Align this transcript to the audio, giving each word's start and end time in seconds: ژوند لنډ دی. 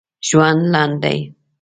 ژوند 0.27 0.61
لنډ 0.73 0.95
دی. 1.03 1.19